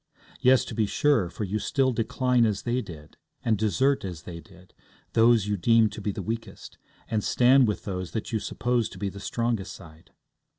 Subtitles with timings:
[0.39, 4.39] Yes, to be sure, for you still decline as they did, and desert as they
[4.39, 4.73] did,
[5.13, 8.97] those you deem to be the weakest, and stand with those that you suppose to
[8.97, 10.09] be the strongest side.